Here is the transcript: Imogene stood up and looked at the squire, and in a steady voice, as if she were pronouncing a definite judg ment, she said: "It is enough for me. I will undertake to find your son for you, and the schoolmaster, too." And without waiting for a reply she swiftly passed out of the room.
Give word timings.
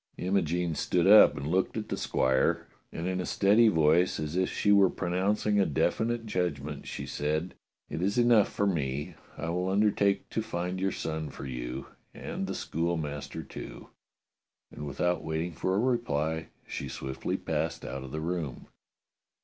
Imogene 0.17 0.73
stood 0.73 1.05
up 1.05 1.37
and 1.37 1.45
looked 1.45 1.77
at 1.77 1.89
the 1.89 1.95
squire, 1.95 2.65
and 2.91 3.05
in 3.07 3.21
a 3.21 3.25
steady 3.27 3.67
voice, 3.67 4.19
as 4.19 4.35
if 4.35 4.49
she 4.51 4.71
were 4.71 4.89
pronouncing 4.89 5.59
a 5.59 5.65
definite 5.67 6.25
judg 6.25 6.59
ment, 6.59 6.87
she 6.87 7.05
said: 7.05 7.53
"It 7.87 8.01
is 8.01 8.17
enough 8.17 8.51
for 8.51 8.65
me. 8.65 9.13
I 9.37 9.49
will 9.49 9.69
undertake 9.69 10.27
to 10.31 10.41
find 10.41 10.81
your 10.81 10.91
son 10.91 11.29
for 11.29 11.45
you, 11.45 11.85
and 12.15 12.47
the 12.47 12.55
schoolmaster, 12.55 13.43
too." 13.43 13.89
And 14.71 14.87
without 14.87 15.23
waiting 15.23 15.51
for 15.53 15.75
a 15.75 15.79
reply 15.79 16.47
she 16.65 16.87
swiftly 16.89 17.37
passed 17.37 17.85
out 17.85 18.03
of 18.03 18.09
the 18.11 18.21
room. 18.21 18.69